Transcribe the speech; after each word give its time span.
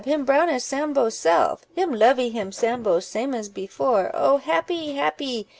him 0.03 0.25
brown 0.25 0.49
as 0.49 0.63
Sambo 0.63 1.09
self! 1.09 1.63
him 1.75 1.93
lovee 1.93 2.29
him 2.29 2.51
Sambo 2.51 2.99
same 2.99 3.35
as 3.35 3.49
before! 3.49 4.09
Oh! 4.15 4.37
happy! 4.37 4.93
happy! 4.93 5.45